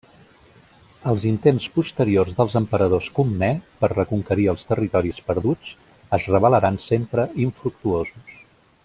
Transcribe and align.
Els 1.11 1.25
intents 1.31 1.67
posteriors 1.75 2.31
dels 2.39 2.55
emperadors 2.61 3.09
Comnè 3.19 3.51
per 3.83 3.91
reconquerir 3.93 4.49
els 4.55 4.67
territoris 4.71 5.21
perduts 5.29 5.77
es 6.19 6.27
revelaran 6.35 6.81
sempre 6.91 7.29
infructuosos. 7.49 8.35